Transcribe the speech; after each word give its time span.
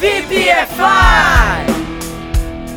VPFI! 0.00 1.66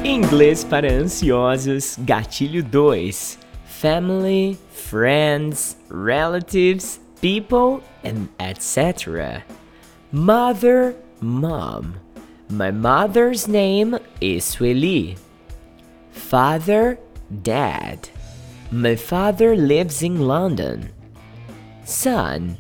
Inglês 0.03 0.65
para 0.65 0.91
ansiosos, 0.91 1.97
gatilho 1.99 2.61
2. 2.61 3.37
Family, 3.63 4.57
friends, 4.73 5.77
relatives, 5.87 6.99
people, 7.21 7.81
and 8.03 8.27
etc. 8.41 9.41
Mother, 10.11 10.97
mom. 11.21 11.95
My 12.49 12.71
mother's 12.71 13.47
name 13.47 13.97
is 14.19 14.43
Sueli. 14.43 15.17
Father, 16.11 16.99
dad. 17.41 18.09
My 18.69 18.97
father 18.97 19.55
lives 19.55 20.03
in 20.03 20.27
London. 20.27 20.89
Son, 21.85 22.57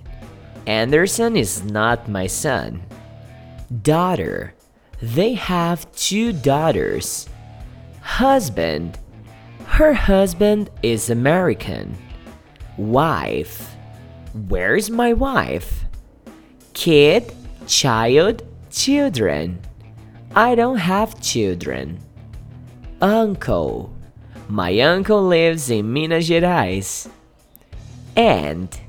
Anderson 0.65 1.35
is 1.35 1.65
not 1.65 2.07
my 2.07 2.27
son. 2.27 2.81
Daughter, 3.81 4.53
they 5.01 5.33
have 5.33 5.91
two 5.93 6.33
daughters. 6.33 7.27
Husband, 8.01 8.99
her 9.65 9.93
husband 9.93 10.69
is 10.81 11.09
American. 11.09 11.97
Wife, 12.77 13.75
where's 14.47 14.89
my 14.89 15.13
wife? 15.13 15.85
Kid, 16.73 17.33
child, 17.67 18.43
children. 18.71 19.59
I 20.35 20.55
don't 20.55 20.77
have 20.77 21.21
children. 21.21 21.99
Uncle, 23.01 23.93
my 24.47 24.79
uncle 24.79 25.21
lives 25.21 25.69
in 25.69 25.91
Minas 25.91 26.29
Gerais. 26.29 27.09
Aunt, 28.15 28.81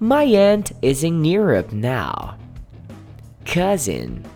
my 0.00 0.24
aunt 0.24 0.72
is 0.82 1.04
in 1.04 1.24
Europe 1.24 1.72
now. 1.72 2.36
Cousin, 3.48 4.26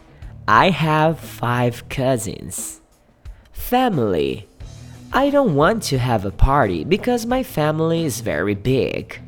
I 0.49 0.71
have 0.71 1.21
five 1.21 1.87
cousins. 1.91 2.81
Family, 3.53 4.49
I 5.13 5.29
don't 5.29 5.55
want 5.55 5.83
to 5.85 5.99
have 5.99 6.25
a 6.25 6.31
party 6.31 6.83
because 6.83 7.27
my 7.27 7.43
family 7.43 8.07
is 8.07 8.23
very 8.23 8.55
big. 8.55 9.21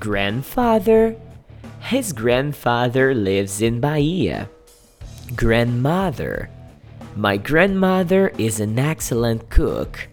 Grandfather, 0.00 1.14
his 1.82 2.12
grandfather 2.12 3.14
lives 3.14 3.62
in 3.62 3.78
Bahia. 3.78 4.50
Grandmother, 5.36 6.50
my 7.14 7.36
grandmother 7.36 8.32
is 8.38 8.58
an 8.58 8.76
excellent 8.76 9.50
cook. 9.50 10.08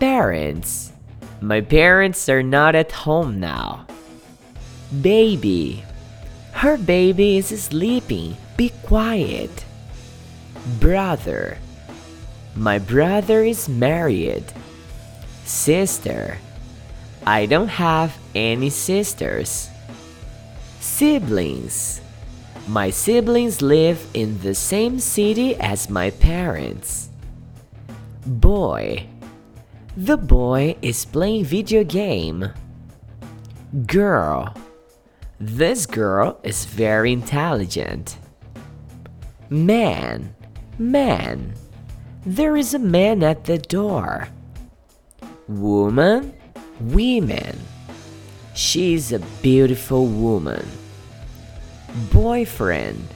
Parents, 0.00 0.92
my 1.40 1.60
parents 1.60 2.28
are 2.28 2.42
not 2.42 2.74
at 2.74 2.90
home 2.90 3.38
now. 3.38 3.86
Baby, 5.00 5.84
her 6.52 6.76
baby 6.76 7.38
is 7.38 7.48
sleeping. 7.62 8.36
Be 8.56 8.70
quiet. 8.84 9.64
Brother, 10.78 11.58
my 12.54 12.78
brother 12.78 13.42
is 13.42 13.68
married. 13.68 14.44
Sister, 15.44 16.38
I 17.26 17.46
don't 17.46 17.68
have 17.68 18.16
any 18.34 18.70
sisters. 18.70 19.68
Siblings, 20.80 22.00
my 22.68 22.90
siblings 22.90 23.60
live 23.60 24.06
in 24.14 24.38
the 24.40 24.54
same 24.54 25.00
city 25.00 25.56
as 25.56 25.90
my 25.90 26.10
parents. 26.10 27.10
Boy, 28.24 29.06
the 29.96 30.16
boy 30.16 30.76
is 30.80 31.04
playing 31.04 31.44
video 31.44 31.82
game. 31.82 32.50
Girl, 33.86 34.54
this 35.44 35.86
girl 35.86 36.38
is 36.44 36.66
very 36.66 37.12
intelligent. 37.12 38.16
Man, 39.50 40.36
man, 40.78 41.54
there 42.24 42.56
is 42.56 42.74
a 42.74 42.78
man 42.78 43.24
at 43.24 43.44
the 43.46 43.58
door. 43.58 44.28
Woman, 45.48 46.32
women, 46.78 47.58
she 48.54 48.94
is 48.94 49.10
a 49.10 49.18
beautiful 49.42 50.06
woman. 50.06 50.64
Boyfriend, 52.12 53.08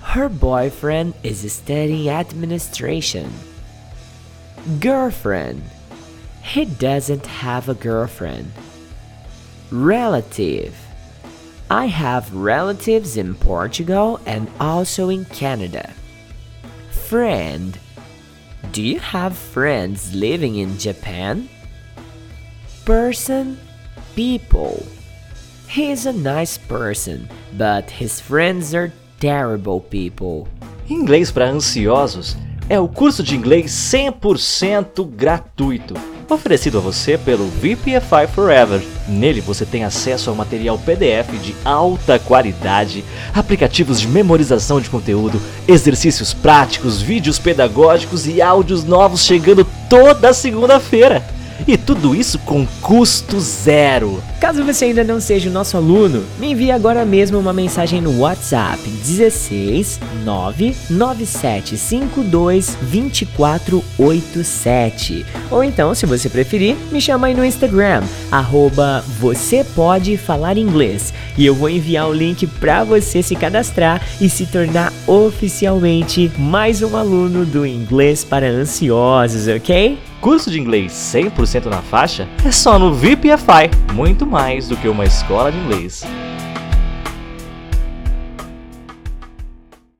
her 0.00 0.30
boyfriend 0.30 1.12
is 1.22 1.52
studying 1.52 2.08
administration. 2.08 3.30
Girlfriend, 4.80 5.62
he 6.42 6.64
doesn't 6.64 7.26
have 7.26 7.68
a 7.68 7.74
girlfriend. 7.74 8.50
Relative, 9.70 10.74
I 11.74 11.86
have 11.86 12.32
relatives 12.32 13.16
in 13.16 13.34
Portugal 13.34 14.20
and 14.26 14.48
also 14.60 15.08
in 15.08 15.24
Canada. 15.24 15.92
Friend, 17.08 17.76
do 18.70 18.80
you 18.80 19.00
have 19.00 19.36
friends 19.36 20.14
living 20.14 20.54
in 20.54 20.78
Japan? 20.78 21.48
Person, 22.84 23.58
people. 24.14 24.86
He 25.66 25.90
is 25.90 26.06
a 26.06 26.12
nice 26.12 26.56
person, 26.56 27.28
but 27.58 27.90
his 27.90 28.20
friends 28.20 28.72
are 28.72 28.92
terrible 29.18 29.80
people. 29.80 30.46
Inglês 30.88 31.32
para 31.32 31.50
ansiosos 31.50 32.36
é 32.68 32.78
o 32.78 32.86
curso 32.86 33.20
de 33.24 33.34
inglês 33.34 33.72
100% 33.72 35.04
gratuito, 35.06 35.94
oferecido 36.32 36.78
a 36.78 36.80
você 36.80 37.18
pelo 37.18 37.48
VPFI 37.48 38.26
Forever. 38.32 38.80
Nele 39.08 39.40
você 39.40 39.66
tem 39.66 39.84
acesso 39.84 40.30
ao 40.30 40.36
material 40.36 40.78
PDF 40.78 41.30
de 41.42 41.54
alta 41.64 42.18
qualidade, 42.18 43.04
aplicativos 43.34 44.00
de 44.00 44.08
memorização 44.08 44.80
de 44.80 44.88
conteúdo, 44.88 45.42
exercícios 45.68 46.32
práticos, 46.32 47.02
vídeos 47.02 47.38
pedagógicos 47.38 48.26
e 48.26 48.40
áudios 48.40 48.84
novos 48.84 49.24
chegando 49.24 49.66
toda 49.90 50.32
segunda-feira. 50.32 51.33
E 51.66 51.76
tudo 51.76 52.14
isso 52.14 52.38
com 52.40 52.64
custo 52.80 53.40
zero. 53.40 54.22
Caso 54.40 54.62
você 54.64 54.84
ainda 54.86 55.02
não 55.02 55.20
seja 55.20 55.48
o 55.48 55.52
nosso 55.52 55.76
aluno, 55.76 56.22
me 56.38 56.52
envie 56.52 56.70
agora 56.70 57.04
mesmo 57.04 57.36
uma 57.38 57.52
mensagem 57.52 58.00
no 58.00 58.20
WhatsApp 58.20 58.88
16 58.88 59.98
99752 60.24 62.76
2487. 62.82 65.26
Ou 65.50 65.64
então, 65.64 65.94
se 65.94 66.06
você 66.06 66.28
preferir, 66.28 66.76
me 66.92 67.00
chama 67.00 67.28
aí 67.28 67.34
no 67.34 67.44
Instagram, 67.44 68.02
arroba 68.30 69.04
você 69.18 69.64
pode 69.64 70.16
falar 70.16 70.56
inglês. 70.58 71.12
E 71.38 71.46
eu 71.46 71.54
vou 71.54 71.70
enviar 71.70 72.08
o 72.08 72.12
link 72.12 72.46
para 72.46 72.84
você 72.84 73.22
se 73.22 73.34
cadastrar 73.34 74.00
e 74.20 74.28
se 74.28 74.44
tornar 74.46 74.92
oficialmente 75.06 76.30
mais 76.38 76.82
um 76.82 76.96
aluno 76.96 77.44
do 77.44 77.66
Inglês 77.66 78.24
para 78.24 78.46
Ansiosos, 78.46 79.48
ok? 79.48 79.98
Curso 80.24 80.50
de 80.50 80.58
inglês 80.58 80.90
100% 80.92 81.66
na 81.66 81.82
faixa 81.82 82.26
é 82.42 82.50
só 82.50 82.78
no 82.78 82.94
VPFI, 82.94 83.92
muito 83.92 84.24
mais 84.24 84.66
do 84.66 84.74
que 84.74 84.88
uma 84.88 85.04
escola 85.04 85.52
de 85.52 85.58
inglês. 85.58 86.02